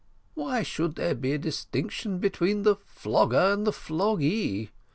Why 0.33 0.63
should 0.63 0.95
there 0.95 1.13
be 1.13 1.33
a 1.33 1.37
distinction 1.37 2.17
between 2.17 2.63
the 2.63 2.75
flogger 2.87 3.51
and 3.53 3.67
the 3.67 3.71
flogged? 3.71 4.69